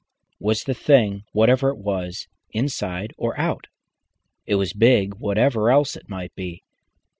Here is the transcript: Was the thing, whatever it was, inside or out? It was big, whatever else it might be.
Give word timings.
Was 0.39 0.63
the 0.63 0.73
thing, 0.73 1.25
whatever 1.31 1.69
it 1.69 1.77
was, 1.77 2.27
inside 2.53 3.13
or 3.19 3.39
out? 3.39 3.67
It 4.47 4.55
was 4.55 4.73
big, 4.73 5.13
whatever 5.19 5.69
else 5.69 5.95
it 5.95 6.09
might 6.09 6.33
be. 6.33 6.63